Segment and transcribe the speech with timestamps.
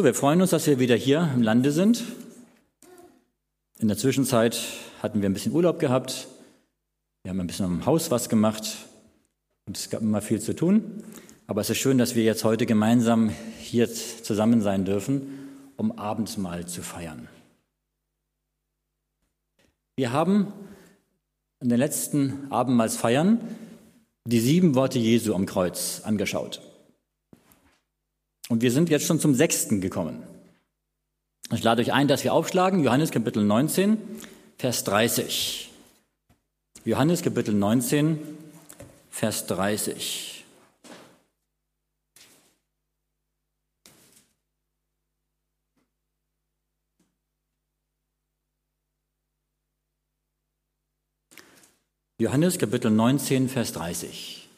[0.00, 2.04] So, wir freuen uns, dass wir wieder hier im Lande sind.
[3.80, 4.58] In der Zwischenzeit
[5.02, 6.26] hatten wir ein bisschen Urlaub gehabt.
[7.22, 8.78] Wir haben ein bisschen am Haus was gemacht
[9.66, 11.04] und es gab immer viel zu tun.
[11.46, 13.28] Aber es ist schön, dass wir jetzt heute gemeinsam
[13.58, 17.28] hier zusammen sein dürfen, um Abendmahl zu feiern.
[19.96, 20.50] Wir haben
[21.60, 23.38] in den letzten Abendmahlsfeiern
[24.24, 26.62] die sieben Worte Jesu am Kreuz angeschaut.
[28.50, 30.24] Und wir sind jetzt schon zum sechsten gekommen.
[31.52, 33.96] Ich lade euch ein, dass wir aufschlagen, Johannes Kapitel 19,
[34.58, 35.70] Vers 30.
[36.84, 38.18] Johannes Kapitel 19,
[39.08, 40.44] Vers 30.
[52.18, 54.48] Johannes Kapitel 19, Vers 30.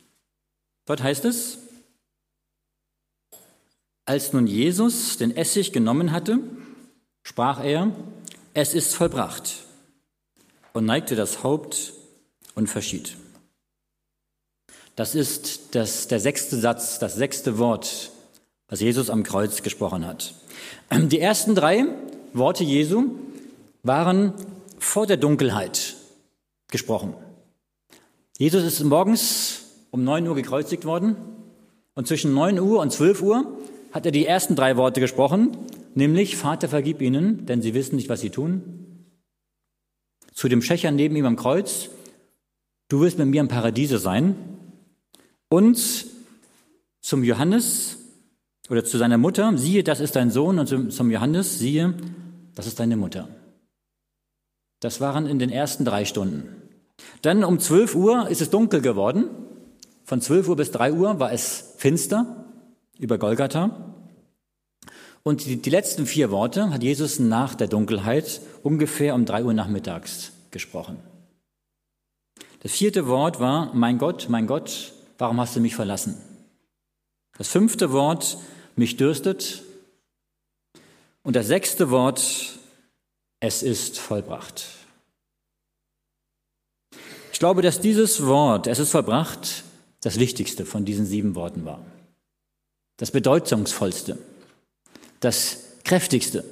[0.86, 1.58] Dort heißt es,
[4.04, 6.38] als nun Jesus den Essig genommen hatte,
[7.22, 7.90] sprach er,
[8.54, 9.64] es ist vollbracht,
[10.72, 11.92] und neigte das Haupt
[12.54, 13.16] und verschied.
[14.96, 18.10] Das ist das, der sechste Satz, das sechste Wort,
[18.68, 20.34] was Jesus am Kreuz gesprochen hat.
[20.90, 21.86] Die ersten drei
[22.34, 23.10] Worte Jesu
[23.82, 24.34] waren
[24.78, 25.96] vor der Dunkelheit
[26.70, 27.14] gesprochen.
[28.38, 31.16] Jesus ist morgens um 9 Uhr gekreuzigt worden
[31.94, 33.58] und zwischen 9 Uhr und 12 Uhr
[33.92, 35.56] hat er die ersten drei Worte gesprochen,
[35.94, 39.06] nämlich Vater, vergib ihnen, denn sie wissen nicht, was sie tun.
[40.32, 41.90] Zu dem Schächer neben ihm am Kreuz,
[42.88, 44.34] du wirst mit mir im Paradiese sein.
[45.50, 46.06] Und
[47.02, 47.98] zum Johannes
[48.70, 50.58] oder zu seiner Mutter, siehe, das ist dein Sohn.
[50.58, 51.94] Und zum Johannes, siehe,
[52.54, 53.28] das ist deine Mutter.
[54.80, 56.56] Das waren in den ersten drei Stunden.
[57.20, 59.28] Dann um 12 Uhr ist es dunkel geworden.
[60.04, 62.41] Von 12 Uhr bis 3 Uhr war es finster
[62.98, 63.92] über Golgatha.
[65.22, 69.54] Und die, die letzten vier Worte hat Jesus nach der Dunkelheit ungefähr um drei Uhr
[69.54, 70.98] nachmittags gesprochen.
[72.60, 76.16] Das vierte Wort war, mein Gott, mein Gott, warum hast du mich verlassen?
[77.38, 78.38] Das fünfte Wort,
[78.76, 79.62] mich dürstet.
[81.22, 82.58] Und das sechste Wort,
[83.40, 84.66] es ist vollbracht.
[87.32, 89.64] Ich glaube, dass dieses Wort, es ist vollbracht,
[90.00, 91.80] das wichtigste von diesen sieben Worten war
[93.02, 94.16] das bedeutungsvollste,
[95.18, 96.44] das kräftigste.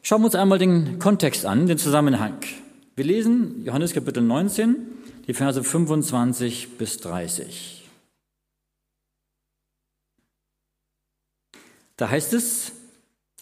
[0.00, 2.38] Schauen wir uns einmal den Kontext an, den Zusammenhang.
[2.94, 4.76] Wir lesen Johannes Kapitel 19,
[5.26, 7.84] die Verse 25 bis 30.
[11.96, 12.70] Da heißt es,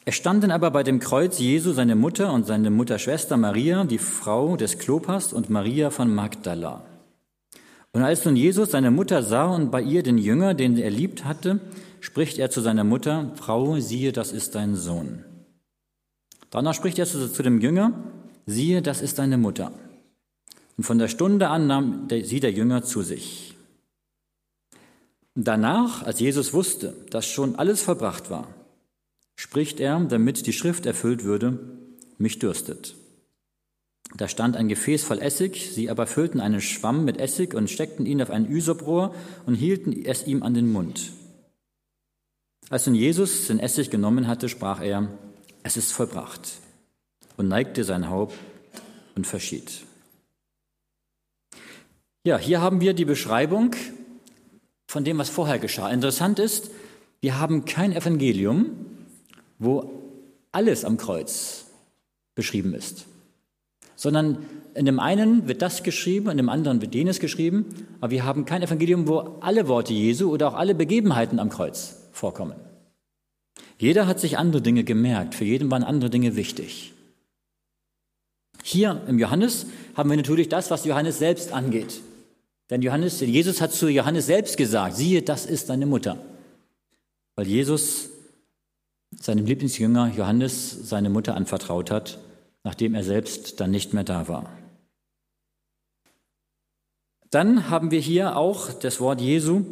[0.06, 4.56] es standen aber bei dem Kreuz Jesu seine Mutter und seine Mutterschwester Maria, die Frau
[4.56, 6.89] des Klopas und Maria von Magdala.
[7.92, 11.24] Und als nun Jesus seine Mutter sah und bei ihr den Jünger, den er liebt
[11.24, 11.60] hatte,
[12.00, 15.24] spricht er zu seiner Mutter, Frau, siehe, das ist dein Sohn.
[16.50, 17.92] Danach spricht er zu, dem Jünger,
[18.46, 19.72] siehe, das ist deine Mutter.
[20.76, 23.54] Und von der Stunde an nahm sie der Jünger zu sich.
[25.34, 28.48] Danach, als Jesus wusste, dass schon alles verbracht war,
[29.36, 31.58] spricht er, damit die Schrift erfüllt würde,
[32.18, 32.94] mich dürstet.
[34.16, 38.06] Da stand ein Gefäß voll Essig, sie aber füllten einen Schwamm mit Essig und steckten
[38.06, 39.14] ihn auf ein Üsoprohr
[39.46, 41.12] und hielten es ihm an den Mund.
[42.68, 45.08] Als nun Jesus den Essig genommen hatte, sprach er,
[45.62, 46.52] es ist vollbracht,
[47.36, 48.34] und neigte sein Haupt
[49.14, 49.84] und verschied.
[52.24, 53.74] Ja, hier haben wir die Beschreibung
[54.86, 55.90] von dem, was vorher geschah.
[55.90, 56.70] Interessant ist,
[57.20, 58.70] wir haben kein Evangelium,
[59.58, 59.90] wo
[60.52, 61.66] alles am Kreuz
[62.34, 63.06] beschrieben ist
[64.00, 64.38] sondern
[64.72, 67.66] in dem einen wird das geschrieben, in dem anderen wird jenes geschrieben,
[68.00, 72.08] aber wir haben kein Evangelium, wo alle Worte Jesu oder auch alle Begebenheiten am Kreuz
[72.10, 72.54] vorkommen.
[73.76, 76.94] Jeder hat sich andere Dinge gemerkt, für jeden waren andere Dinge wichtig.
[78.62, 82.00] Hier im Johannes haben wir natürlich das, was Johannes selbst angeht.
[82.70, 86.16] Denn Johannes, Jesus hat zu Johannes selbst gesagt, siehe, das ist deine Mutter.
[87.36, 88.08] Weil Jesus
[89.14, 92.18] seinem Lieblingsjünger Johannes seine Mutter anvertraut hat
[92.64, 94.56] nachdem er selbst dann nicht mehr da war.
[97.30, 99.64] Dann haben wir hier auch das Wort Jesu,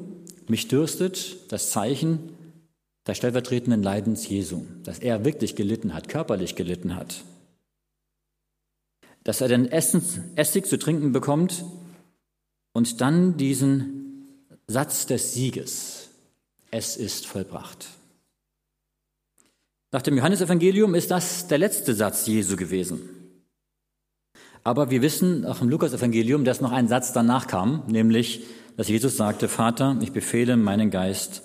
[0.47, 2.31] mich dürstet, das Zeichen
[3.05, 7.25] des stellvertretenden Leidens Jesu, dass er wirklich gelitten hat, körperlich gelitten hat.
[9.25, 11.65] Dass er den Essig zu trinken bekommt
[12.73, 14.29] und dann diesen
[14.69, 16.11] Satz des Sieges,
[16.71, 17.89] es ist vollbracht.
[19.91, 23.01] Nach dem Johannesevangelium ist das der letzte Satz Jesu gewesen.
[24.63, 28.45] Aber wir wissen auch im Lukasevangelium, dass noch ein Satz danach kam, nämlich,
[28.77, 31.43] dass Jesus sagte, Vater, ich befehle meinen Geist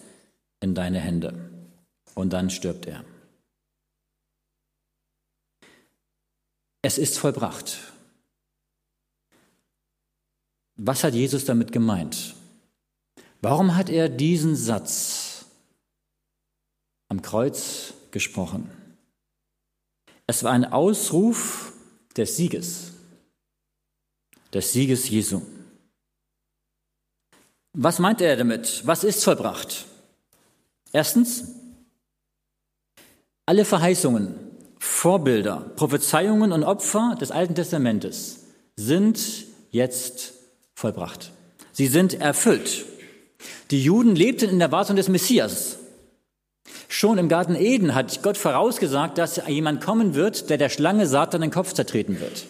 [0.59, 1.49] in deine Hände.
[2.15, 3.03] und dann stirbt er.
[6.83, 7.91] Es ist vollbracht.
[10.75, 12.35] Was hat Jesus damit gemeint?
[13.41, 15.45] Warum hat er diesen Satz
[17.09, 18.71] am Kreuz gesprochen?
[20.25, 21.73] Es war ein Ausruf
[22.15, 22.93] des Sieges,
[24.53, 25.41] des Sieges Jesu.
[27.73, 28.83] Was meint er damit?
[28.85, 29.85] Was ist vollbracht?
[30.93, 31.45] Erstens,
[33.45, 34.35] alle Verheißungen,
[34.79, 38.45] Vorbilder, Prophezeiungen und Opfer des Alten Testamentes
[38.75, 39.19] sind
[39.71, 40.33] jetzt
[40.75, 41.31] vollbracht.
[41.71, 42.85] Sie sind erfüllt.
[43.71, 45.79] Die Juden lebten in der Erwartung des Messias.
[46.93, 51.41] Schon im Garten Eden hat Gott vorausgesagt, dass jemand kommen wird, der der Schlange Satan
[51.41, 52.45] den Kopf zertreten wird.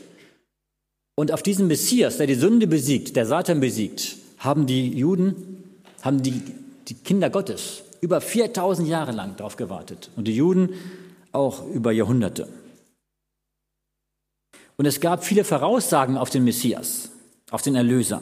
[1.15, 5.63] Und auf diesen Messias, der die Sünde besiegt, der Satan besiegt, haben die Juden,
[6.01, 6.41] haben die,
[6.89, 10.09] die Kinder Gottes über 4000 Jahre lang darauf gewartet.
[10.17, 10.73] Und die Juden
[11.31, 12.49] auch über Jahrhunderte.
[14.75, 17.11] Und es gab viele Voraussagen auf den Messias,
[17.49, 18.21] auf den Erlöser.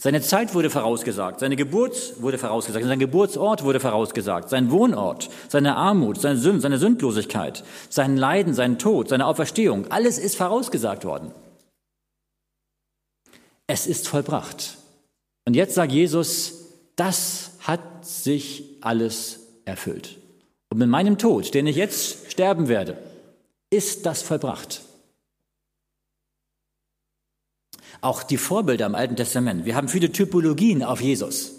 [0.00, 5.74] Seine Zeit wurde vorausgesagt, seine Geburt wurde vorausgesagt, sein Geburtsort wurde vorausgesagt, sein Wohnort, seine
[5.74, 11.32] Armut, seine, Sünd, seine Sündlosigkeit, sein Leiden, sein Tod, seine Auferstehung, alles ist vorausgesagt worden.
[13.66, 14.78] Es ist vollbracht.
[15.44, 20.16] Und jetzt sagt Jesus, das hat sich alles erfüllt.
[20.70, 22.98] Und mit meinem Tod, den ich jetzt sterben werde,
[23.68, 24.80] ist das vollbracht.
[28.00, 29.64] Auch die Vorbilder im Alten Testament.
[29.64, 31.52] Wir haben viele Typologien auf Jesus.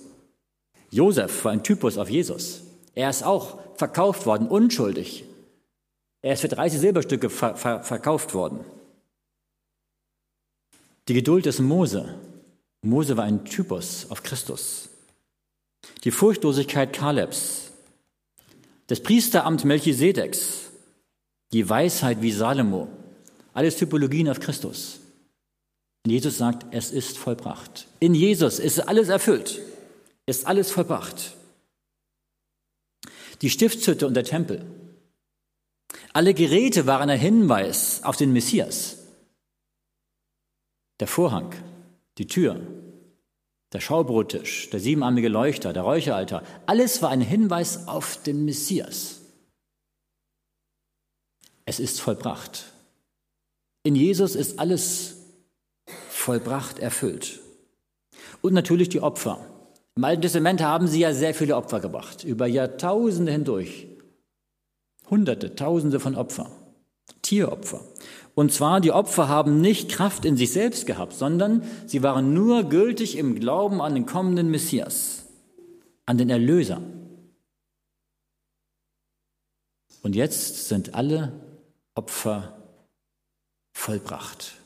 [0.91, 2.61] Josef war ein Typus auf Jesus.
[2.95, 5.25] Er ist auch verkauft worden, unschuldig.
[6.21, 8.59] Er ist für 30 Silberstücke ver ver verkauft worden.
[11.07, 12.15] Die Geduld des Mose
[12.81, 14.89] Mose war ein Typus auf Christus.
[16.03, 17.71] Die Furchtlosigkeit Kalebs,
[18.87, 20.69] das Priesteramt Melchisedeks,
[21.51, 22.87] die Weisheit wie Salomo,
[23.53, 25.01] alles Typologien auf Christus.
[26.09, 27.87] Jesus sagt, es ist vollbracht.
[27.99, 29.61] In Jesus ist alles erfüllt,
[30.25, 31.35] ist alles vollbracht.
[33.41, 34.65] Die Stiftshütte und der Tempel.
[36.13, 38.97] Alle Geräte waren ein Hinweis auf den Messias.
[40.99, 41.53] Der Vorhang,
[42.17, 42.59] die Tür,
[43.71, 49.21] der Schaubrottisch, der siebenarmige Leuchter, der Räucheraltar, alles war ein Hinweis auf den Messias.
[51.65, 52.73] Es ist vollbracht.
[53.83, 55.18] In Jesus ist alles
[56.19, 57.39] vollbracht, erfüllt.
[58.41, 59.45] Und natürlich die Opfer.
[59.95, 63.87] Im Alten Testament haben sie ja sehr viele Opfer gebracht, über Jahrtausende hindurch.
[65.09, 66.51] Hunderte, Tausende von Opfern,
[67.21, 67.81] Tieropfer.
[68.35, 72.63] Und zwar, die Opfer haben nicht Kraft in sich selbst gehabt, sondern sie waren nur
[72.69, 75.25] gültig im Glauben an den kommenden Messias,
[76.05, 76.81] an den Erlöser.
[80.03, 81.33] Und jetzt sind alle
[81.95, 82.57] Opfer
[83.73, 84.58] vollbracht.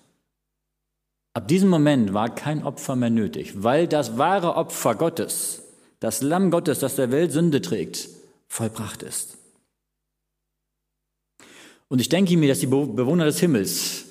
[1.33, 5.63] Ab diesem Moment war kein Opfer mehr nötig, weil das wahre Opfer Gottes,
[6.00, 8.09] das Lamm Gottes, das der Welt Sünde trägt,
[8.47, 9.38] vollbracht ist.
[11.88, 14.06] Und ich denke mir, dass die Bewohner des Himmels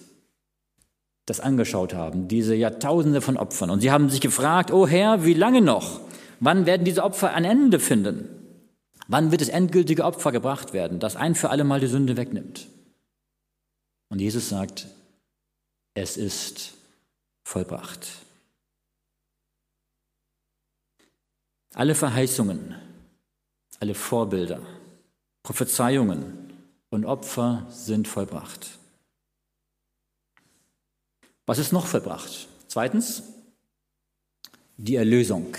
[1.27, 3.71] das angeschaut haben, diese Jahrtausende von Opfern.
[3.71, 6.01] Und sie haben sich gefragt, oh Herr, wie lange noch?
[6.41, 8.29] Wann werden diese Opfer ein Ende finden?
[9.07, 12.67] Wann wird das endgültige Opfer gebracht werden, das ein für alle Mal die Sünde wegnimmt?
[14.09, 14.89] Und Jesus sagt,
[15.95, 16.75] es ist
[17.45, 18.09] vollbracht.
[21.75, 22.75] Alle Verheißungen,
[23.81, 24.61] alle Vorbilder,
[25.43, 26.43] Prophezeiungen,
[26.93, 28.79] und Opfer sind vollbracht.
[31.47, 32.49] Was ist noch vollbracht?
[32.69, 33.23] Zweitens,
[34.77, 35.57] die Erlösung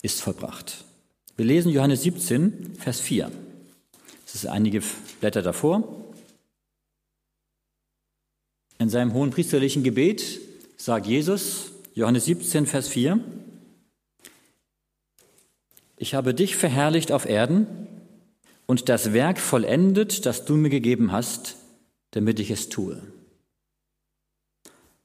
[0.00, 0.84] ist vollbracht.
[1.36, 3.30] Wir lesen Johannes 17, Vers 4.
[4.24, 4.82] Das ist einige
[5.20, 5.84] Blätter davor.
[8.80, 10.40] In seinem hohen priesterlichen Gebet
[10.78, 13.20] sagt Jesus, Johannes 17, Vers 4,
[15.98, 17.66] ich habe dich verherrlicht auf Erden
[18.64, 21.56] und das Werk vollendet, das du mir gegeben hast,
[22.12, 23.02] damit ich es tue.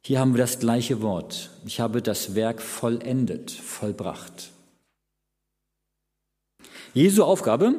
[0.06, 1.52] Hier haben wir das gleiche Wort.
[1.66, 4.52] Ich habe das Werk vollendet, vollbracht.
[6.94, 7.78] Jesu Aufgabe,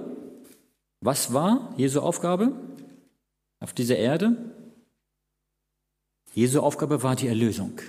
[1.00, 2.52] was war Jesu Aufgabe
[3.60, 4.55] auf dieser Erde?
[6.36, 7.80] Jesu Aufgabe war die Erlösung.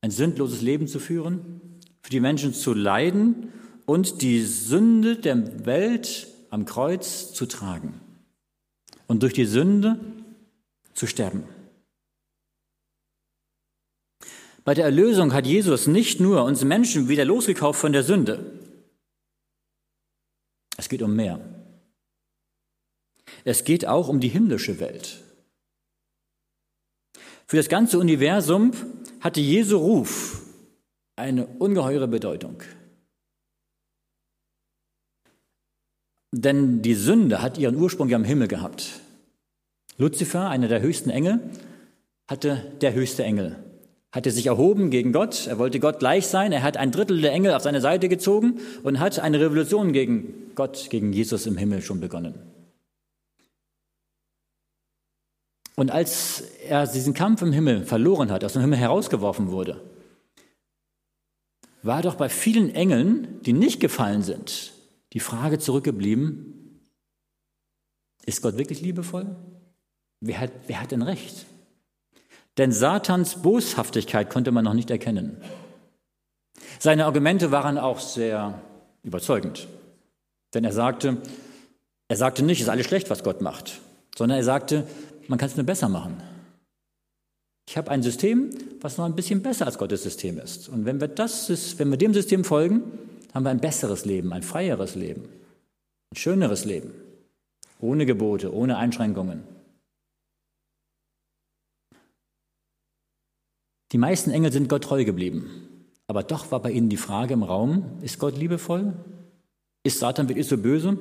[0.00, 1.60] Ein sündloses Leben zu führen,
[2.02, 3.52] für die Menschen zu leiden
[3.84, 8.00] und die Sünde der Welt am Kreuz zu tragen
[9.06, 10.00] und durch die Sünde
[10.94, 11.44] zu sterben.
[14.64, 18.50] Bei der Erlösung hat Jesus nicht nur uns Menschen wieder losgekauft von der Sünde.
[20.78, 21.38] Es geht um mehr.
[23.44, 25.25] Es geht auch um die himmlische Welt.
[27.46, 28.72] Für das ganze Universum
[29.20, 30.42] hatte Jesu Ruf
[31.14, 32.62] eine ungeheure Bedeutung.
[36.32, 39.00] Denn die Sünde hat ihren Ursprung ja im Himmel gehabt.
[39.96, 41.40] Luzifer, einer der höchsten Engel,
[42.28, 43.56] hatte der höchste Engel,
[44.12, 47.32] hatte sich erhoben gegen Gott, er wollte Gott gleich sein, er hat ein Drittel der
[47.32, 51.80] Engel auf seine Seite gezogen und hat eine Revolution gegen Gott, gegen Jesus im Himmel
[51.80, 52.34] schon begonnen.
[55.76, 59.80] Und als er diesen Kampf im Himmel verloren hat, aus dem Himmel herausgeworfen wurde,
[61.82, 64.72] war doch bei vielen Engeln, die nicht gefallen sind,
[65.12, 66.80] die Frage zurückgeblieben,
[68.24, 69.36] ist Gott wirklich liebevoll?
[70.20, 71.46] Wer hat, wer hat denn recht?
[72.58, 75.36] Denn Satans Boshaftigkeit konnte man noch nicht erkennen.
[76.78, 78.60] Seine Argumente waren auch sehr
[79.02, 79.68] überzeugend.
[80.54, 81.18] Denn er sagte,
[82.08, 83.80] er sagte nicht, es ist alles schlecht, was Gott macht,
[84.16, 84.86] sondern er sagte,
[85.28, 86.22] man kann es nur besser machen.
[87.68, 90.68] Ich habe ein System, was noch ein bisschen besser als Gottes System ist.
[90.68, 92.82] Und wenn wir, das, wenn wir dem System folgen,
[93.34, 95.28] haben wir ein besseres Leben, ein freieres Leben,
[96.10, 96.92] ein schöneres Leben,
[97.80, 99.42] ohne Gebote, ohne Einschränkungen.
[103.92, 105.66] Die meisten Engel sind Gott treu geblieben.
[106.08, 108.94] Aber doch war bei ihnen die Frage im Raum, ist Gott liebevoll?
[109.82, 110.98] Ist Satan wirklich so böse?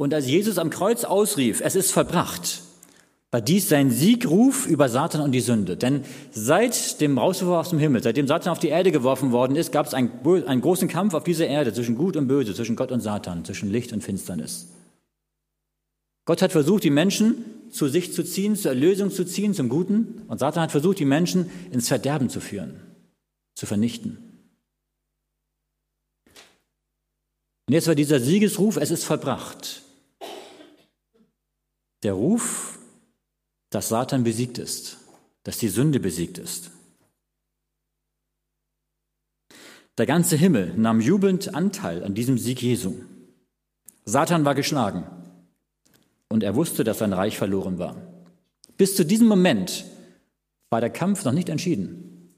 [0.00, 2.62] Und als Jesus am Kreuz ausrief, es ist verbracht,
[3.30, 5.76] war dies sein Siegruf über Satan und die Sünde.
[5.76, 9.72] Denn seit dem Rauswurf aus dem Himmel, seitdem Satan auf die Erde geworfen worden ist,
[9.72, 10.10] gab es einen,
[10.46, 13.70] einen großen Kampf auf dieser Erde zwischen Gut und Böse, zwischen Gott und Satan, zwischen
[13.70, 14.68] Licht und Finsternis.
[16.24, 20.22] Gott hat versucht, die Menschen zu sich zu ziehen, zur Erlösung zu ziehen, zum Guten.
[20.28, 22.80] Und Satan hat versucht, die Menschen ins Verderben zu führen,
[23.54, 24.16] zu vernichten.
[27.68, 29.82] Und jetzt war dieser Siegesruf, es ist vollbracht.
[32.02, 32.78] Der Ruf,
[33.70, 34.98] dass Satan besiegt ist,
[35.42, 36.70] dass die Sünde besiegt ist.
[39.98, 42.94] Der ganze Himmel nahm jubelnd Anteil an diesem Sieg Jesu.
[44.04, 45.04] Satan war geschlagen
[46.28, 47.96] und er wusste, dass sein Reich verloren war.
[48.78, 49.84] Bis zu diesem Moment
[50.70, 52.34] war der Kampf noch nicht entschieden.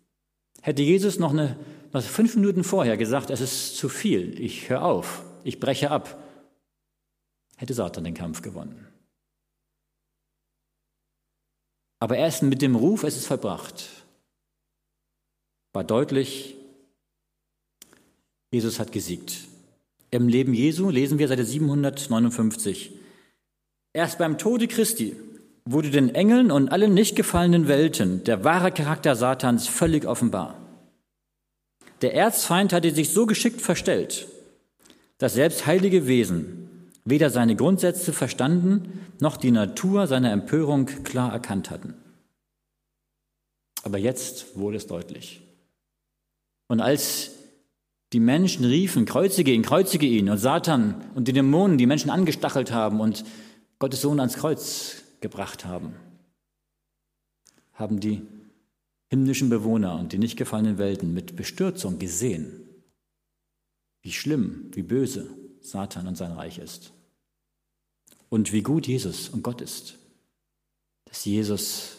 [0.60, 1.56] Hätte Jesus noch, eine,
[1.92, 6.20] noch fünf Minuten vorher gesagt, es ist zu viel, ich höre auf, ich breche ab,
[7.56, 8.91] hätte Satan den Kampf gewonnen.
[12.02, 13.88] Aber erst mit dem Ruf, es ist verbracht,
[15.72, 16.56] war deutlich,
[18.50, 19.44] Jesus hat gesiegt.
[20.10, 22.90] Im Leben Jesu lesen wir seit 759.
[23.92, 25.14] Erst beim Tode Christi
[25.64, 30.58] wurde den Engeln und allen nicht gefallenen Welten der wahre Charakter Satans völlig offenbar.
[32.00, 34.26] Der Erzfeind hatte sich so geschickt verstellt,
[35.18, 36.68] dass selbst heilige Wesen
[37.04, 41.94] weder seine Grundsätze verstanden, noch die Natur seiner Empörung klar erkannt hatten.
[43.82, 45.42] Aber jetzt wurde es deutlich.
[46.68, 47.32] Und als
[48.12, 52.70] die Menschen riefen, kreuzige ihn, kreuzige ihn, und Satan und die Dämonen die Menschen angestachelt
[52.70, 53.24] haben und
[53.78, 55.94] Gottes Sohn ans Kreuz gebracht haben,
[57.72, 58.22] haben die
[59.08, 62.68] himmlischen Bewohner und die nicht gefallenen Welten mit Bestürzung gesehen,
[64.02, 65.28] wie schlimm, wie böse
[65.62, 66.92] Satan und sein Reich ist.
[68.28, 69.98] Und wie gut Jesus und Gott ist,
[71.04, 71.98] dass Jesus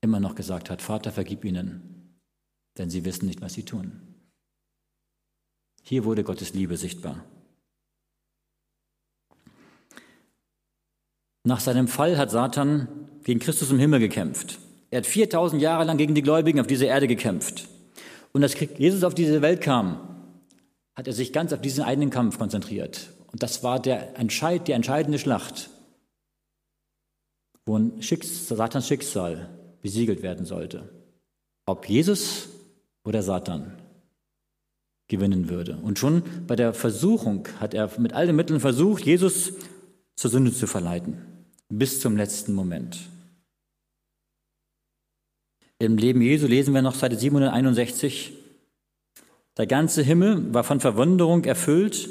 [0.00, 2.18] immer noch gesagt hat, Vater, vergib ihnen,
[2.78, 4.00] denn sie wissen nicht, was sie tun.
[5.82, 7.24] Hier wurde Gottes Liebe sichtbar.
[11.44, 14.58] Nach seinem Fall hat Satan gegen Christus im Himmel gekämpft.
[14.90, 17.68] Er hat 4000 Jahre lang gegen die Gläubigen auf dieser Erde gekämpft.
[18.32, 20.09] Und als Jesus auf diese Welt kam,
[20.94, 23.10] hat er sich ganz auf diesen einen Kampf konzentriert.
[23.32, 25.70] Und das war der Entscheid, die entscheidende Schlacht,
[27.66, 29.48] wo ein Schicksal, Satans Schicksal
[29.82, 30.88] besiegelt werden sollte.
[31.66, 32.48] Ob Jesus
[33.04, 33.78] oder Satan
[35.08, 35.76] gewinnen würde.
[35.82, 39.52] Und schon bei der Versuchung hat er mit allen Mitteln versucht, Jesus
[40.16, 41.18] zur Sünde zu verleiten,
[41.68, 42.98] bis zum letzten Moment.
[45.78, 48.32] Im Leben Jesu lesen wir noch Seite 761,
[49.56, 52.08] der ganze Himmel war von Verwunderung erfüllt,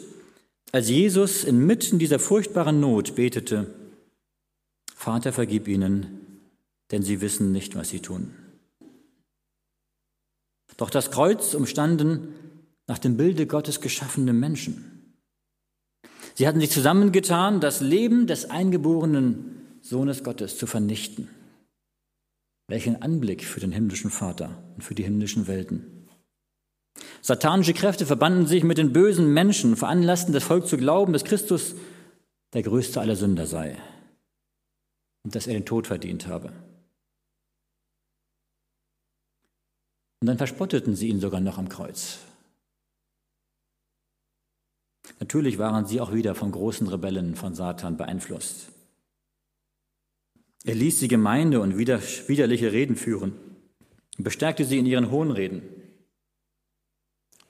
[0.72, 3.68] als Jesus inmitten dieser furchtbaren Not betete,
[4.96, 6.52] Vater, vergib ihnen,
[6.92, 8.36] denn sie wissen nicht, was sie tun.
[10.78, 12.34] Doch das Kreuz umstanden
[12.88, 15.16] nach dem Bilde Gottes geschaffene Menschen.
[16.36, 21.30] Sie hatten sich zusammengetan, das Leben des eingeborenen Sohnes Gottes zu vernichten.
[22.68, 25.99] Welchen Anblick für den himmlischen Vater und für die himmlischen Welten.
[27.22, 31.76] Satanische Kräfte verbanden sich mit den bösen Menschen, veranlassten das Volk zu glauben, dass Christus
[32.54, 33.78] der größte aller Sünder sei
[35.24, 36.52] und dass er den Tod verdient habe.
[40.22, 42.20] Und dann verspotteten sie ihn sogar noch am Kreuz.
[45.20, 48.68] Natürlich waren sie auch wieder von großen Rebellen von Satan beeinflusst.
[50.66, 53.34] Er ließ die Gemeinde und widerliche Reden führen
[54.18, 55.79] und bestärkte sie in ihren hohen Reden.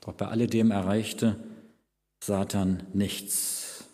[0.02, 1.38] Doch bei alledem erreichte
[2.24, 3.86] Satan nichts.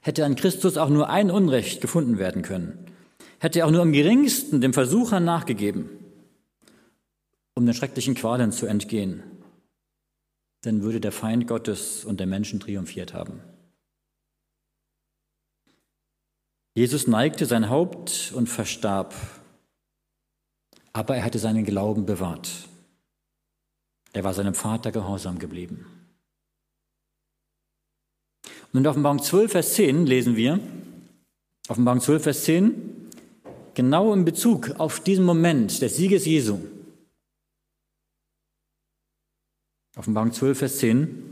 [0.00, 2.86] Hätte an Christus auch nur ein Unrecht gefunden werden können,
[3.40, 5.90] hätte er auch nur im geringsten dem Versucher nachgegeben,
[7.54, 9.22] um den schrecklichen Qualen zu entgehen,
[10.62, 13.40] dann würde der Feind Gottes und der Menschen triumphiert haben.
[16.74, 19.14] Jesus neigte sein Haupt und verstarb,
[20.92, 22.68] aber er hatte seinen Glauben bewahrt.
[24.12, 25.86] Er war seinem Vater gehorsam geblieben.
[28.72, 30.60] Und in Offenbarung 12, Vers 10 lesen wir,
[31.68, 33.10] Offenbarung 12, Vers 10,
[33.74, 36.58] genau in Bezug auf diesen Moment des Sieges Jesu.
[39.96, 41.24] Offenbarung 12, Vers 10.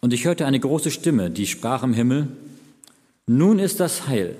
[0.00, 2.28] Und ich hörte eine große Stimme, die sprach im Himmel,
[3.26, 4.36] nun ist das Heil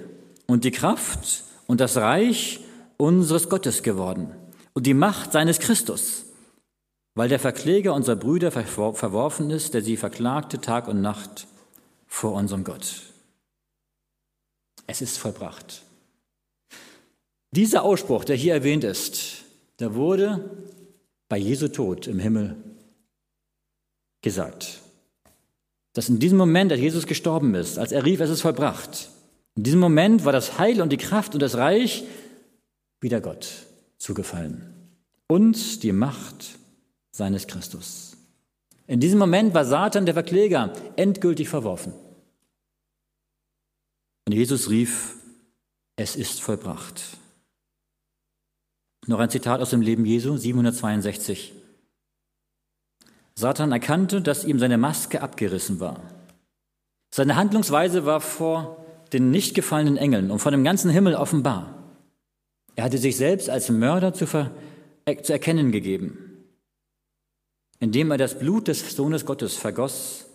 [0.47, 2.61] und die Kraft und das Reich
[2.97, 4.33] unseres Gottes geworden
[4.78, 6.26] und die Macht seines Christus,
[7.16, 11.49] weil der Verkläger unserer Brüder verworfen ist, der sie verklagte Tag und Nacht
[12.06, 13.02] vor unserem Gott.
[14.87, 15.82] Es ist vollbracht.
[17.50, 19.47] Dieser Ausspruch, der hier erwähnt ist,
[19.80, 20.49] der wurde
[21.28, 22.54] bei Jesu Tod im Himmel
[24.23, 24.78] gesagt.
[25.92, 29.11] Dass in diesem Moment, als Jesus gestorben ist, als er rief, es ist vollbracht,
[29.56, 32.04] in diesem Moment war das Heil und die Kraft und das Reich
[33.00, 33.64] wieder Gott
[33.99, 34.75] zugefallen
[35.28, 36.59] und die Macht
[37.11, 38.17] seines Christus.
[38.87, 41.93] In diesem Moment war Satan, der Verkläger, endgültig verworfen.
[44.26, 45.17] Und Jesus rief,
[45.97, 47.02] es ist vollbracht.
[49.06, 51.52] Noch ein Zitat aus dem Leben Jesu, 762.
[53.34, 56.02] Satan erkannte, dass ihm seine Maske abgerissen war.
[57.15, 61.77] Seine Handlungsweise war vor den nicht gefallenen Engeln und vor dem ganzen Himmel offenbar.
[62.78, 64.52] Er hatte sich selbst als Mörder zu, ver
[65.25, 66.45] zu erkennen gegeben.
[67.80, 70.26] Indem er das Blut des Sohnes Gottes vergoss,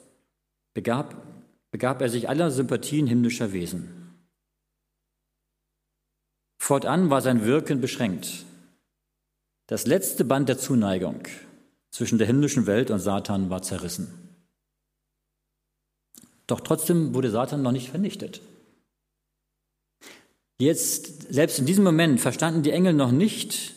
[0.74, 1.16] begab,
[1.72, 4.14] begab er sich aller Sympathien himmlischer Wesen.
[6.60, 8.44] Fortan war sein Wirken beschränkt.
[9.68, 11.22] Das letzte Band der Zuneigung
[11.92, 14.12] zwischen der himmlischen Welt und Satan war zerrissen.
[16.48, 18.42] Doch trotzdem wurde Satan noch nicht vernichtet.
[20.64, 23.74] Jetzt, selbst in diesem Moment, verstanden die Engel noch nicht,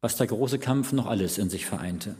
[0.00, 2.16] was der große Kampf noch alles in sich vereinte.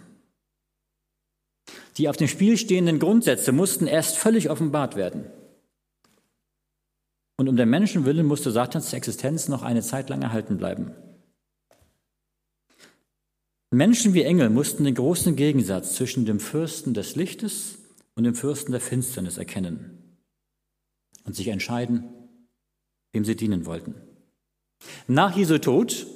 [1.96, 5.24] Die auf dem Spiel stehenden Grundsätze mussten erst völlig offenbart werden.
[7.36, 10.92] Und um der Menschen willen musste Satans Existenz noch eine Zeit lang erhalten bleiben.
[13.72, 17.78] Menschen wie Engel mussten den großen Gegensatz zwischen dem Fürsten des Lichtes
[18.14, 20.16] und dem Fürsten der Finsternis erkennen
[21.24, 22.04] und sich entscheiden,
[23.16, 23.94] wem sie dienen wollten.
[25.08, 26.06] Nach Jesu Tod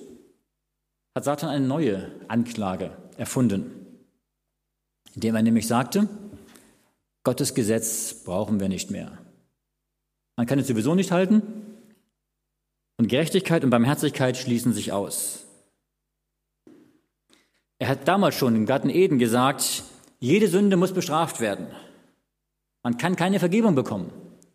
[1.14, 3.70] hat Satan eine neue Anklage erfunden,
[5.14, 6.08] indem er nämlich sagte,
[7.24, 9.16] Gottes Gesetz brauchen wir nicht mehr.
[10.36, 11.42] Man kann es sowieso nicht halten
[12.98, 15.46] und Gerechtigkeit und Barmherzigkeit schließen sich aus.
[17.78, 19.84] Er hat damals schon im Garten Eden gesagt,
[20.18, 21.66] jede Sünde muss bestraft werden.
[22.82, 24.12] Man kann keine Vergebung bekommen.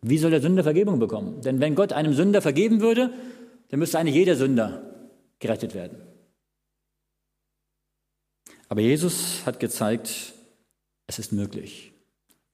[0.08, 1.40] Wie soll der Sünder Vergebung bekommen?
[1.42, 3.12] Denn wenn Gott einem Sünder vergeben würde,
[3.68, 6.00] dann müsste eigentlich jeder Sünder gerettet werden.
[8.68, 10.32] Aber Jesus hat gezeigt,
[11.08, 11.92] es ist möglich.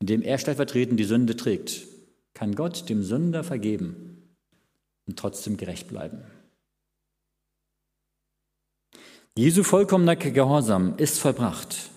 [0.01, 1.87] Indem er stellvertretend die Sünde trägt,
[2.33, 4.35] kann Gott dem Sünder vergeben
[5.07, 6.23] und trotzdem gerecht bleiben.
[9.37, 11.91] Jesu vollkommener Gehorsam ist vollbracht.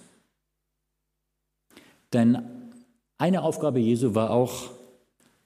[2.12, 2.72] Denn
[3.18, 4.75] eine Aufgabe Jesu war auch,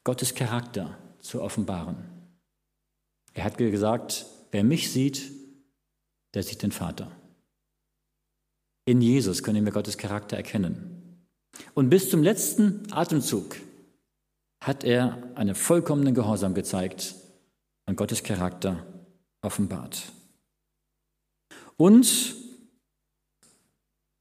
[0.03, 2.09] Gottes Charakter zu offenbaren.
[3.33, 5.31] Er hat gesagt, wer mich sieht,
[6.33, 7.11] der sieht den Vater.
[8.85, 11.27] In Jesus können wir Gottes Charakter erkennen.
[11.73, 13.55] Und bis zum letzten Atemzug
[14.63, 17.15] hat er einen vollkommenen Gehorsam gezeigt
[17.85, 18.85] und Gottes Charakter
[19.41, 20.11] offenbart.
[21.77, 22.35] Und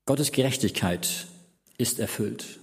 [0.07, 1.27] Gottes Gerechtigkeit
[1.77, 2.61] ist erfüllt.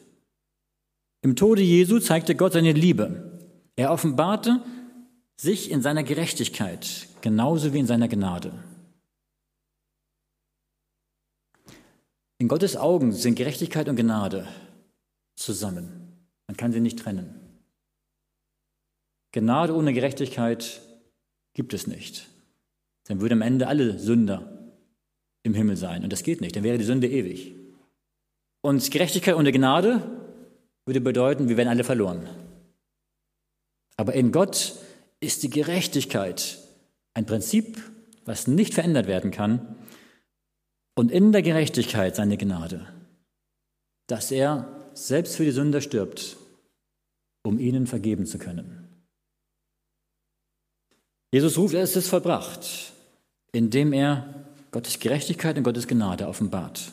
[1.25, 3.39] Im Tode Jesu zeigte Gott seine Liebe.
[3.75, 4.61] Er offenbarte
[5.37, 8.53] sich in seiner Gerechtigkeit genauso wie in seiner Gnade.
[12.37, 14.47] In Gottes Augen sind Gerechtigkeit und Gnade
[15.35, 15.89] zusammen.
[16.45, 17.39] Man kann sie nicht trennen.
[19.31, 20.79] Gnade ohne Gerechtigkeit
[21.55, 22.27] gibt es nicht.
[23.05, 24.71] Dann würden am Ende alle Sünder
[25.41, 26.03] im Himmel sein.
[26.03, 26.55] Und das geht nicht.
[26.55, 27.55] Dann wäre die Sünde ewig.
[28.61, 30.21] Und Gerechtigkeit ohne Gnade
[30.85, 32.27] würde bedeuten, wir wären alle verloren.
[33.97, 34.75] Aber in Gott
[35.19, 36.59] ist die Gerechtigkeit
[37.13, 37.81] ein Prinzip,
[38.25, 39.75] was nicht verändert werden kann.
[40.95, 42.87] Und in der Gerechtigkeit seine Gnade,
[44.07, 46.37] dass er selbst für die Sünder stirbt,
[47.43, 48.87] um ihnen vergeben zu können.
[51.31, 52.93] Jesus ruft, es ist vollbracht,
[53.51, 56.91] indem er Gottes Gerechtigkeit und Gottes Gnade offenbart.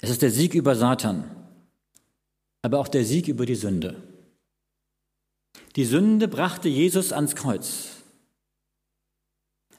[0.00, 1.24] Es ist der Sieg über Satan,
[2.64, 4.02] aber auch der Sieg über die Sünde.
[5.76, 7.90] Die Sünde brachte Jesus ans Kreuz.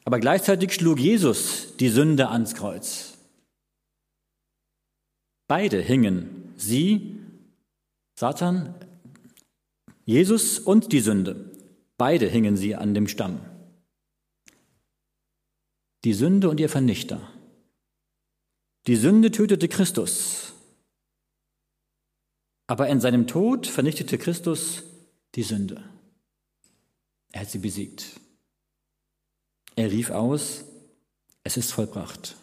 [0.03, 3.17] Aber gleichzeitig schlug Jesus die Sünde ans Kreuz.
[5.47, 7.17] Beide hingen, sie,
[8.19, 8.75] Satan,
[10.05, 11.51] Jesus und die Sünde,
[11.97, 13.41] beide hingen sie an dem Stamm.
[16.03, 17.19] Die Sünde und ihr Vernichter.
[18.85, 20.53] Die Sünde tötete Christus,
[22.67, 24.83] aber in seinem Tod vernichtete Christus
[25.35, 25.83] die Sünde.
[27.31, 28.05] Er hat sie besiegt.
[29.75, 30.63] Er rief aus,
[31.43, 32.35] es ist vollbracht.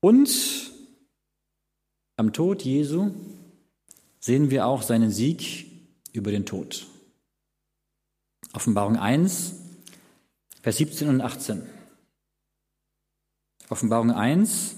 [0.00, 0.70] Und
[2.16, 3.12] am Tod Jesu
[4.18, 5.66] sehen wir auch seinen Sieg
[6.12, 6.86] über den Tod.
[8.52, 9.54] Offenbarung 1,
[10.60, 11.62] Vers 17 und 18.
[13.68, 14.74] Offenbarung 1,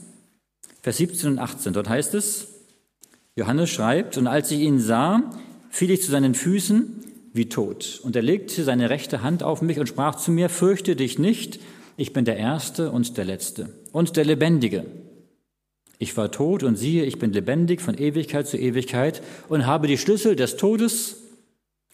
[0.83, 1.73] Vers 17 und 18.
[1.73, 2.52] Dort heißt es,
[3.37, 5.31] Johannes schreibt, und als ich ihn sah,
[5.71, 8.01] fiel ich zu seinen Füßen wie tot.
[8.03, 11.61] Und er legte seine rechte Hand auf mich und sprach zu mir, fürchte dich nicht,
[11.97, 14.85] ich bin der Erste und der Letzte und der Lebendige.
[15.99, 19.99] Ich war tot und siehe, ich bin lebendig von Ewigkeit zu Ewigkeit und habe die
[19.99, 21.23] Schlüssel des Todes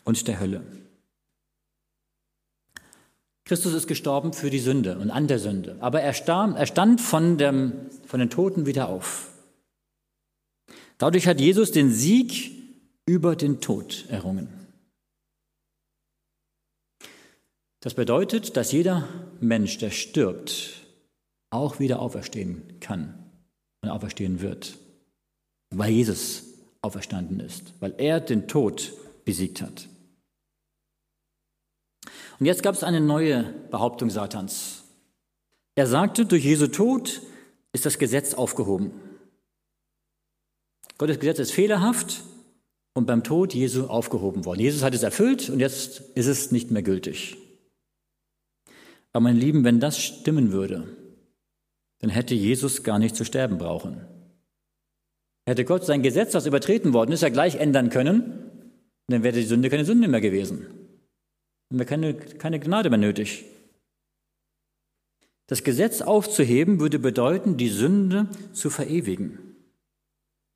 [0.04, 0.62] und der Hölle.
[3.44, 7.00] Christus ist gestorben für die Sünde und an der Sünde, aber er, starb, er stand
[7.00, 7.72] von, dem,
[8.06, 9.30] von den Toten wieder auf.
[10.98, 12.50] Dadurch hat Jesus den Sieg
[13.06, 14.48] über den Tod errungen.
[17.80, 19.08] Das bedeutet, dass jeder
[19.40, 20.86] Mensch, der stirbt,
[21.50, 23.30] auch wieder auferstehen kann
[23.82, 24.76] und auferstehen wird,
[25.70, 26.44] weil Jesus
[26.82, 28.92] auferstanden ist, weil er den Tod
[29.24, 29.88] besiegt hat.
[32.40, 34.84] Und jetzt gab es eine neue Behauptung Satans.
[35.76, 37.22] Er sagte, durch Jesu Tod
[37.72, 38.92] ist das Gesetz aufgehoben.
[40.98, 42.24] Gottes Gesetz ist fehlerhaft
[42.92, 44.60] und beim Tod Jesu aufgehoben worden.
[44.60, 47.36] Jesus hat es erfüllt und jetzt ist es nicht mehr gültig.
[49.12, 50.88] Aber mein Lieben, wenn das stimmen würde,
[52.00, 54.04] dann hätte Jesus gar nicht zu sterben brauchen.
[55.46, 58.50] Hätte Gott sein Gesetz, das übertreten worden ist, ja gleich ändern können,
[59.06, 60.66] dann wäre die Sünde keine Sünde mehr gewesen.
[61.70, 63.44] Dann wäre keine, keine Gnade mehr nötig.
[65.46, 69.47] Das Gesetz aufzuheben würde bedeuten, die Sünde zu verewigen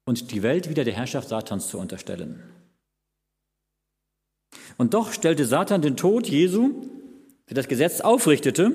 [0.05, 2.43] und die Welt wieder der Herrschaft Satans zu unterstellen.
[4.79, 6.89] Und doch stellte Satan den Tod Jesu
[7.53, 8.73] der das Gesetz aufrichtete,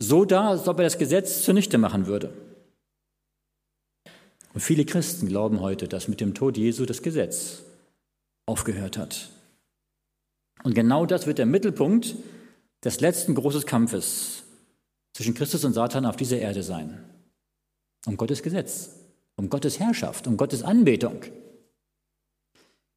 [0.00, 2.32] so dar, als ob er das Gesetz zunichte machen würde.
[4.54, 7.62] Und viele Christen glauben heute, dass mit dem Tod Jesu das Gesetz
[8.46, 9.30] aufgehört hat.
[10.64, 12.16] Und genau das wird der Mittelpunkt
[12.84, 14.42] des letzten großen Kampfes
[15.14, 17.04] zwischen Christus und Satan auf dieser Erde sein.
[18.06, 18.90] Um Gottes Gesetz,
[19.38, 21.22] um Gottes Herrschaft, um Gottes Anbetung.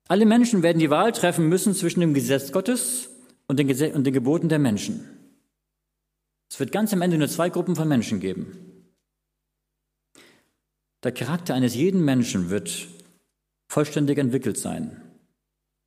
[0.08, 3.10] Alle Menschen werden die Wahl treffen müssen zwischen dem Gesetz Gottes
[3.48, 5.08] und den, Gese und den Geboten der Menschen.
[6.50, 8.58] Es wird ganz am Ende nur zwei Gruppen von Menschen geben.
[11.04, 12.88] Der Charakter eines jeden Menschen wird
[13.70, 15.00] vollständig entwickelt sein.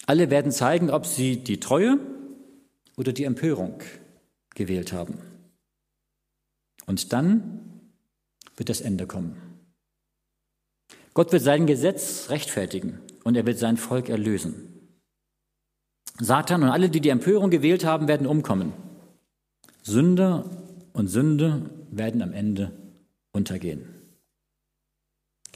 [0.07, 1.99] Alle werden zeigen, ob sie die Treue
[2.97, 3.83] oder die Empörung
[4.55, 5.19] gewählt haben.
[6.87, 7.91] Und dann
[8.57, 9.37] wird das Ende kommen.
[11.15, 14.75] Gott wird sein Gesetz rechtfertigen und er wird sein Volk erlösen.
[16.19, 18.73] Satan und alle, die die Empörung gewählt haben, werden umkommen.
[19.83, 20.45] Sünder
[20.93, 22.73] und Sünde werden am Ende
[23.33, 23.87] untergehen.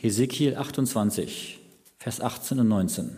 [0.00, 1.58] Hesekiel 28,
[1.98, 3.16] Vers 18 und 19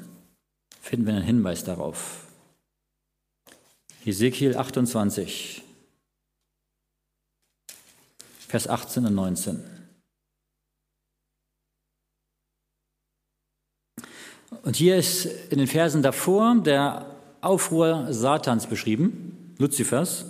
[0.80, 2.26] finden wir einen Hinweis darauf.
[4.02, 5.62] Hesekiel 28,
[8.48, 9.79] Vers 18 und 19.
[14.62, 17.06] Und hier ist in den Versen davor der
[17.40, 20.26] Aufruhr Satans beschrieben, Luzifers.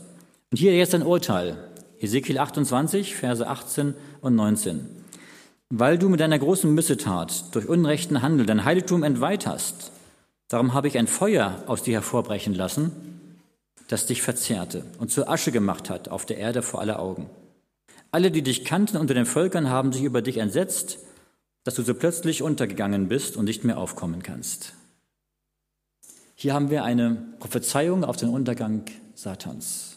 [0.51, 1.57] Und hier jetzt ein Urteil.
[2.01, 4.89] Ezekiel 28, Verse 18 und 19.
[5.71, 9.93] weil du mit deiner großen Missetat durch unrechten Handel dein Heiligtum entweiht hast.
[10.49, 12.91] Darum habe ich ein Feuer aus dir hervorbrechen lassen,
[13.87, 17.31] das dich verzehrte und zur Asche gemacht hat auf der Erde vor aller Augen.
[18.11, 20.99] Alle, die dich kannten unter den Völkern, haben sich über dich entsetzt,
[21.71, 24.75] dass du so plötzlich untergegangen bist und nicht mehr aufkommen kannst.
[26.35, 29.97] Hier haben wir eine Prophezeiung auf den Untergang Satans.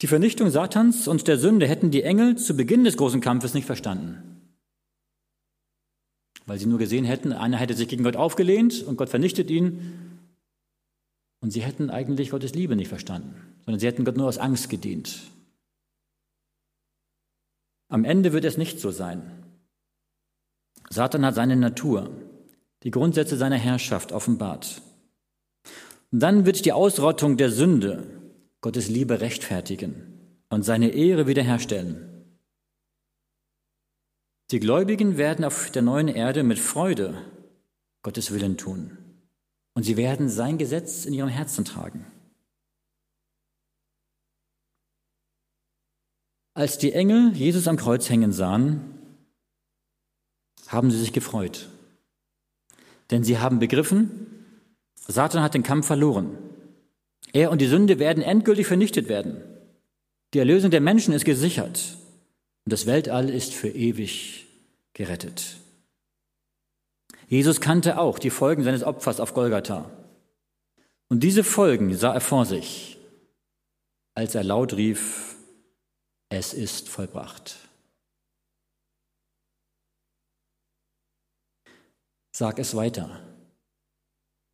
[0.00, 3.66] Die Vernichtung Satans und der Sünde hätten die Engel zu Beginn des großen Kampfes nicht
[3.66, 4.22] verstanden.
[6.46, 10.20] Weil sie nur gesehen hätten, einer hätte sich gegen Gott aufgelehnt und Gott vernichtet ihn.
[11.40, 14.70] Und sie hätten eigentlich Gottes Liebe nicht verstanden, sondern sie hätten Gott nur aus Angst
[14.70, 15.18] gedient.
[17.90, 19.44] Am Ende wird es nicht so sein.
[20.88, 22.10] Satan hat seine Natur,
[22.84, 24.80] die Grundsätze seiner Herrschaft offenbart.
[26.12, 28.04] Und dann wird die Ausrottung der Sünde
[28.60, 32.06] Gottes Liebe rechtfertigen und seine Ehre wiederherstellen.
[34.52, 37.14] Die Gläubigen werden auf der neuen Erde mit Freude
[38.02, 38.98] Gottes Willen tun
[39.74, 42.06] und sie werden sein Gesetz in ihrem Herzen tragen.
[46.60, 48.82] Als die Engel Jesus am Kreuz hängen sahen,
[50.68, 51.70] haben sie sich gefreut.
[53.10, 54.10] Denn sie haben begriffen,
[54.94, 56.36] Satan hat den Kampf verloren.
[57.32, 59.40] Er und die Sünde werden endgültig vernichtet werden.
[60.34, 61.96] Die Erlösung der Menschen ist gesichert
[62.66, 64.46] und das Weltall ist für ewig
[64.92, 65.56] gerettet.
[67.26, 69.90] Jesus kannte auch die Folgen seines Opfers auf Golgatha.
[71.08, 72.98] Und diese Folgen sah er vor sich,
[74.14, 75.30] als er laut rief,
[76.30, 77.56] es ist vollbracht.
[82.32, 83.20] Sag es weiter.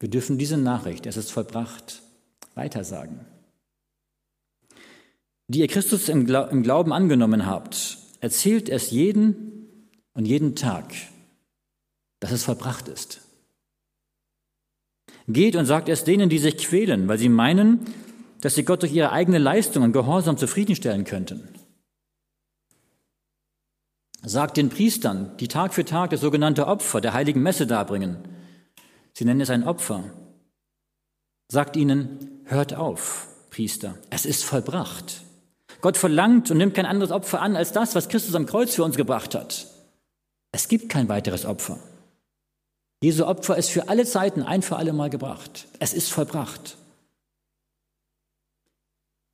[0.01, 2.03] Wir dürfen diese Nachricht, es ist vollbracht,
[2.55, 3.25] weitersagen.
[5.49, 10.93] Die ihr Christus im Glauben angenommen habt, erzählt es jeden und jeden Tag,
[12.21, 13.21] dass es vollbracht ist.
[15.29, 17.85] Geht und sagt es denen, die sich quälen, weil sie meinen,
[18.41, 21.49] dass sie Gott durch ihre eigene Leistung und Gehorsam zufriedenstellen könnten.
[24.29, 28.17] Sagt den Priestern, die Tag für Tag das sogenannte Opfer der heiligen Messe darbringen.
[29.13, 30.03] Sie nennen es ein Opfer.
[31.47, 35.23] Sagt ihnen, hört auf, Priester, es ist vollbracht.
[35.81, 38.83] Gott verlangt und nimmt kein anderes Opfer an als das, was Christus am Kreuz für
[38.83, 39.69] uns gebracht hat.
[40.51, 41.79] Es gibt kein weiteres Opfer.
[43.01, 45.69] Jesu Opfer ist für alle Zeiten ein für alle Mal gebracht.
[45.79, 46.77] Es ist vollbracht.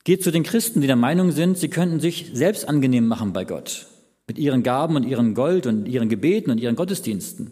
[0.05, 3.47] Geht zu den Christen, die der Meinung sind, sie könnten sich selbst angenehm machen bei
[3.47, 3.87] Gott
[4.27, 7.51] mit ihren Gaben und ihrem Gold und ihren Gebeten und ihren Gottesdiensten.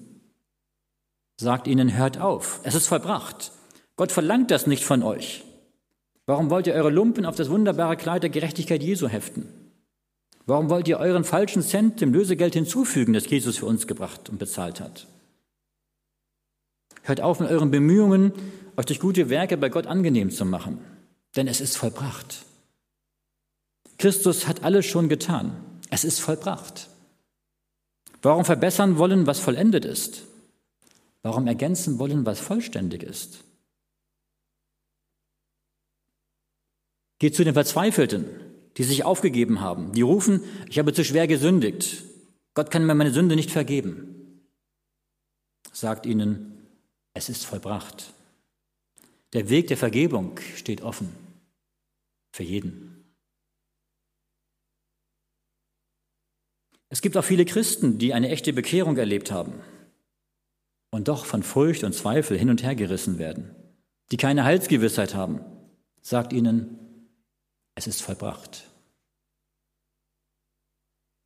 [1.36, 3.52] Sagt ihnen, hört auf, es ist vollbracht.
[3.96, 5.44] Gott verlangt das nicht von euch.
[6.26, 9.48] Warum wollt ihr eure Lumpen auf das wunderbare Kleid der Gerechtigkeit Jesu heften?
[10.46, 14.38] Warum wollt ihr euren falschen Cent dem Lösegeld hinzufügen, das Jesus für uns gebracht und
[14.38, 15.06] bezahlt hat?
[17.02, 18.32] Hört auf mit euren Bemühungen,
[18.76, 20.78] euch durch gute Werke bei Gott angenehm zu machen,
[21.36, 22.44] denn es ist vollbracht.
[23.98, 25.56] Christus hat alles schon getan.
[25.90, 26.88] Es ist vollbracht.
[28.22, 30.22] Warum verbessern wollen, was vollendet ist?
[31.22, 33.44] Warum ergänzen wollen, was vollständig ist?
[37.18, 38.26] Geht zu den Verzweifelten,
[38.76, 42.04] die sich aufgegeben haben, die rufen, ich habe zu schwer gesündigt.
[42.54, 44.40] Gott kann mir meine Sünde nicht vergeben.
[45.72, 46.66] Sagt ihnen,
[47.12, 48.12] es ist vollbracht.
[49.32, 51.10] Der Weg der Vergebung steht offen
[52.32, 52.89] für jeden.
[56.90, 59.54] Es gibt auch viele Christen, die eine echte Bekehrung erlebt haben
[60.90, 63.54] und doch von Furcht und Zweifel hin und her gerissen werden,
[64.10, 65.40] die keine Heilsgewissheit haben.
[66.02, 66.78] Sagt ihnen,
[67.76, 68.68] es ist vollbracht.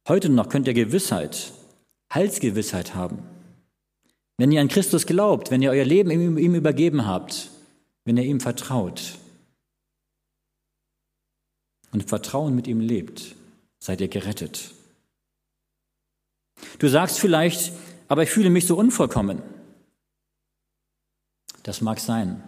[0.07, 1.55] Heute noch könnt ihr Gewissheit,
[2.12, 3.22] Heilsgewissheit haben.
[4.37, 7.50] Wenn ihr an Christus glaubt, wenn ihr euer Leben ihm, übergeben habt,
[8.05, 9.18] wenn ihr ihm vertraut
[11.92, 13.35] und Vertrauen mit ihm lebt,
[13.79, 14.74] seid ihr gerettet.
[16.79, 17.73] Du sagst vielleicht,
[18.09, 19.43] aber ich fühle mich so unvollkommen.
[21.62, 22.43] Das mag sein.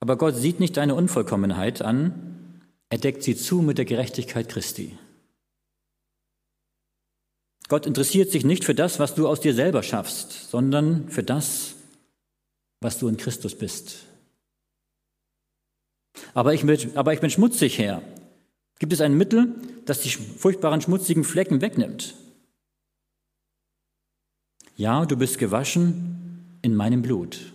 [0.00, 2.60] Aber Gott sieht nicht deine Unvollkommenheit an,
[2.90, 4.98] er deckt sie zu mit der Gerechtigkeit Christi.
[7.68, 11.74] Gott interessiert sich nicht für das, was du aus dir selber schaffst, sondern für das,
[12.80, 14.04] was du in Christus bist.
[16.34, 18.02] Aber ich, bin, aber ich bin schmutzig, Herr.
[18.78, 19.54] Gibt es ein Mittel,
[19.86, 22.14] das die furchtbaren schmutzigen Flecken wegnimmt?
[24.82, 27.52] Ja, du bist gewaschen in meinem Blut.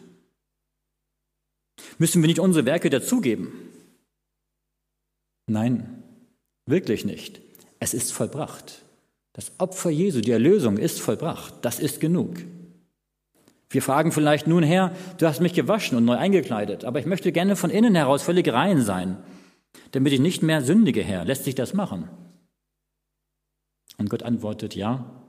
[1.98, 3.52] Müssen wir nicht unsere Werke dazugeben?
[5.46, 6.04] Nein,
[6.68, 7.42] wirklich nicht.
[7.82, 8.82] Es ist vollbracht.
[9.34, 11.54] Das Opfer Jesu, die Erlösung ist vollbracht.
[11.64, 12.38] Das ist genug.
[13.72, 17.34] Wir fragen vielleicht nun, Herr, du hast mich gewaschen und neu eingekleidet, aber ich möchte
[17.34, 19.18] gerne von innen heraus völlig rein sein,
[19.92, 21.26] damit ich nicht mehr sündige, Herr.
[21.26, 22.08] Lässt sich das machen?
[23.98, 25.27] Und Gott antwortet, ja,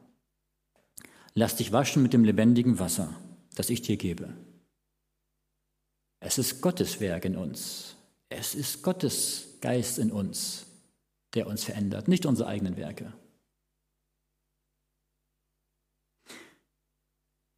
[1.38, 3.14] lass dich waschen mit dem lebendigen Wasser,
[3.54, 4.34] das ich dir gebe.
[6.20, 7.96] Es ist Gottes Werk in uns.
[8.28, 10.66] Es ist Gottes Geist in uns,
[11.34, 13.12] der uns verändert, nicht unsere eigenen Werke.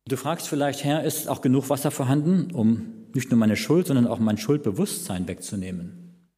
[0.07, 4.07] Du fragst vielleicht, Herr, ist auch genug Wasser vorhanden, um nicht nur meine Schuld, sondern
[4.07, 6.29] auch mein Schuldbewusstsein wegzunehmen?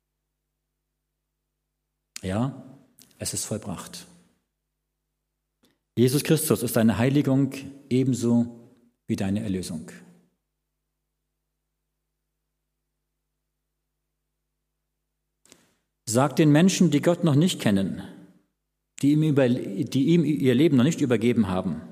[2.23, 2.63] Ja,
[3.19, 4.07] es ist vollbracht.
[5.97, 7.53] Jesus Christus ist deine Heiligung
[7.91, 8.71] ebenso
[9.07, 9.91] wie deine Erlösung.
[16.07, 18.03] Sag den Menschen, die Gott noch nicht kennen,
[19.01, 21.83] die ihm, über, die ihm ihr Leben noch nicht übergeben haben,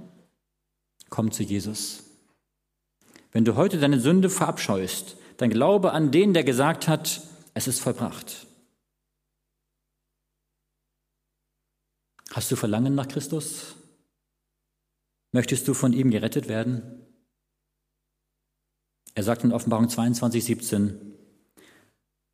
[1.10, 2.04] komm zu Jesus.
[3.32, 7.22] Wenn du heute deine Sünde verabscheust, dann glaube an den, der gesagt hat,
[7.54, 8.46] es ist vollbracht.
[12.32, 13.76] Hast du Verlangen nach Christus?
[15.32, 16.82] Möchtest du von ihm gerettet werden?
[19.14, 21.14] Er sagt in Offenbarung 22, 17,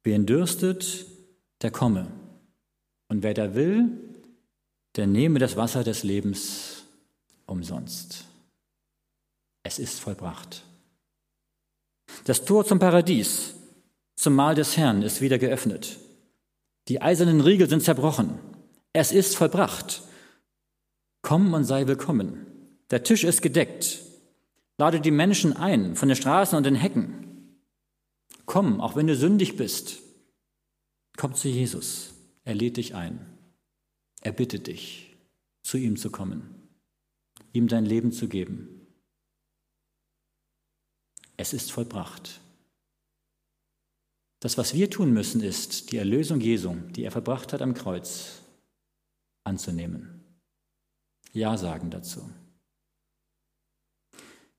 [0.02, 1.06] wer ihn dürstet,
[1.62, 2.11] der komme.
[3.09, 3.90] Und wer da will,
[4.96, 6.85] der nehme das Wasser des Lebens
[7.46, 8.24] umsonst.
[9.62, 10.64] Es ist vollbracht.
[12.24, 13.54] Das Tor zum Paradies,
[14.16, 15.98] zum Mahl des Herrn, ist wieder geöffnet.
[16.88, 18.38] Die eisernen Riegel sind zerbrochen.
[18.92, 20.02] Es ist vollbracht.
[21.22, 22.55] Komm und sei willkommen.
[22.90, 24.03] Der Tisch ist gedeckt.
[24.79, 27.59] Lade die Menschen ein von den Straßen und den Hecken.
[28.44, 29.99] Komm, auch wenn du sündig bist.
[31.16, 32.14] Komm zu Jesus.
[32.44, 33.27] Er lädt dich ein.
[34.20, 35.16] Er bittet dich,
[35.62, 36.68] zu ihm zu kommen,
[37.53, 38.87] ihm dein Leben zu geben.
[41.37, 42.40] Es ist vollbracht.
[44.40, 48.42] Das, was wir tun müssen, ist, die Erlösung Jesu, die er verbracht hat am Kreuz,
[49.44, 50.25] anzunehmen.
[51.33, 52.29] Ja sagen dazu.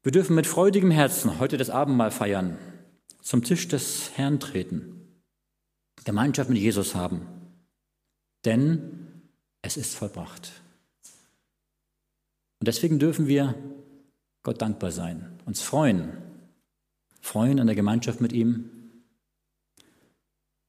[0.08, 2.58] Wir dürfen mit freudigem Herzen heute das Abendmahl feiern,
[3.22, 5.02] zum Tisch des Herrn treten
[6.06, 7.28] Gemeinschaft mit Jesus haben.
[8.46, 9.22] Denn
[9.62, 10.62] es ist vollbracht.
[12.62, 13.54] Und deswegen dürfen wir
[14.43, 16.13] Gott dankbar sein, uns freuen,
[17.20, 18.70] freuen an der Gemeinschaft mit ihm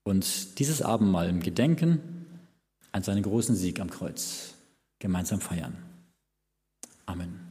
[0.02, 2.40] und dieses Abendmahl im Gedenken
[2.90, 4.54] an seinen großen Sieg am Kreuz
[4.98, 5.76] gemeinsam feiern.
[7.06, 7.47] Amen.